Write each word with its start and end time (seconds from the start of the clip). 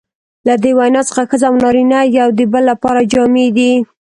له 0.47 0.53
دې 0.63 0.71
وینا 0.77 1.01
څخه 1.09 1.21
ښځه 1.29 1.45
او 1.49 1.55
نارینه 1.63 1.99
یو 2.19 2.29
د 2.37 2.41
بل 2.53 2.63
لپاره 2.71 3.07
جامې 3.11 3.47
دي. 3.57 3.71